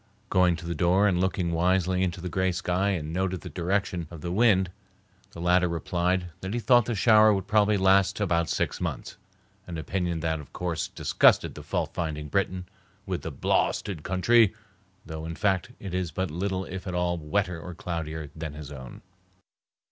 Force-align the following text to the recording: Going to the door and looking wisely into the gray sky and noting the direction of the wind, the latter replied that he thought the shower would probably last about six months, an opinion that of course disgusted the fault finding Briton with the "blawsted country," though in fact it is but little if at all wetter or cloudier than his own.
Going 0.31 0.55
to 0.55 0.65
the 0.65 0.73
door 0.73 1.07
and 1.07 1.21
looking 1.21 1.51
wisely 1.51 2.01
into 2.01 2.21
the 2.21 2.27
gray 2.27 2.51
sky 2.51 2.89
and 2.89 3.13
noting 3.13 3.37
the 3.37 3.49
direction 3.51 4.07
of 4.09 4.21
the 4.21 4.31
wind, 4.31 4.71
the 5.29 5.39
latter 5.39 5.67
replied 5.69 6.31
that 6.39 6.55
he 6.55 6.59
thought 6.59 6.85
the 6.85 6.95
shower 6.95 7.31
would 7.31 7.45
probably 7.45 7.77
last 7.77 8.19
about 8.19 8.49
six 8.49 8.81
months, 8.81 9.17
an 9.67 9.77
opinion 9.77 10.21
that 10.21 10.39
of 10.39 10.53
course 10.53 10.87
disgusted 10.87 11.53
the 11.53 11.61
fault 11.61 11.93
finding 11.93 12.29
Briton 12.29 12.65
with 13.05 13.21
the 13.21 13.29
"blawsted 13.31 14.01
country," 14.01 14.55
though 15.05 15.23
in 15.23 15.35
fact 15.35 15.69
it 15.79 15.93
is 15.93 16.09
but 16.09 16.31
little 16.31 16.65
if 16.65 16.87
at 16.87 16.95
all 16.95 17.19
wetter 17.19 17.61
or 17.61 17.75
cloudier 17.75 18.31
than 18.35 18.53
his 18.53 18.71
own. 18.71 19.03